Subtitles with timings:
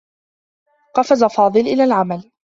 [0.95, 2.31] قفز فاضل إلى العمل.